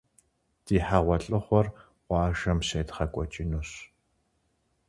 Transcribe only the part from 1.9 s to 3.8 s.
къуажэм щедгъэкӏуэкӏынущ.